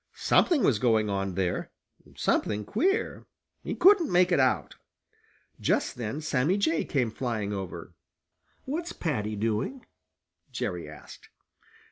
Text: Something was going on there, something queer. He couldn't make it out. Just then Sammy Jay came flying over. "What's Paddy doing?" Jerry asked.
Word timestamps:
Something 0.15 0.63
was 0.63 0.79
going 0.79 1.11
on 1.11 1.35
there, 1.35 1.69
something 2.15 2.65
queer. 2.65 3.27
He 3.63 3.75
couldn't 3.75 4.11
make 4.11 4.31
it 4.31 4.39
out. 4.39 4.77
Just 5.59 5.95
then 5.97 6.21
Sammy 6.21 6.57
Jay 6.57 6.83
came 6.85 7.11
flying 7.11 7.53
over. 7.53 7.93
"What's 8.65 8.93
Paddy 8.93 9.35
doing?" 9.35 9.85
Jerry 10.51 10.89
asked. 10.89 11.29